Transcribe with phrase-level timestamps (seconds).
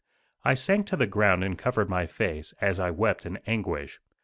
[0.43, 3.99] I sank to the ground and covered my face, as I wept in anguish.